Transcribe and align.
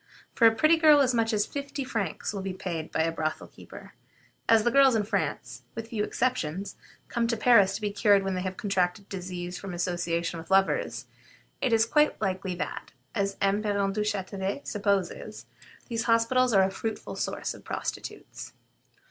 For 0.33 0.47
a 0.47 0.55
pretty 0.55 0.77
girl 0.77 0.99
as 0.99 1.13
much 1.13 1.31
as 1.31 1.45
fifty 1.45 1.83
francs 1.83 2.33
will 2.33 2.41
be 2.41 2.53
paid 2.55 2.91
by 2.91 3.03
a 3.03 3.11
brothel 3.11 3.45
keeper. 3.45 3.93
As 4.49 4.63
the 4.63 4.71
girls 4.71 4.95
in 4.95 5.03
France, 5.03 5.61
with 5.75 5.89
few 5.89 6.03
exceptions, 6.03 6.75
come 7.07 7.27
to 7.27 7.37
Paris 7.37 7.75
to 7.75 7.81
be 7.81 7.91
cured 7.91 8.23
when 8.23 8.33
they 8.33 8.41
have 8.41 8.57
contracted 8.57 9.07
disease 9.09 9.59
from 9.59 9.75
association 9.75 10.39
with 10.39 10.49
lovers, 10.49 11.05
it 11.61 11.69
seems 11.69 11.85
quite 11.85 12.19
likely 12.19 12.55
that, 12.55 12.93
as 13.13 13.37
M. 13.41 13.61
Parent 13.61 13.93
Duchatelet 13.95 14.67
supposes, 14.67 15.45
these 15.87 16.05
hospitals 16.05 16.51
are 16.51 16.63
a 16.63 16.71
fruitful 16.71 17.15
source 17.15 17.53
of 17.53 17.63
prostitutes. 17.63 18.53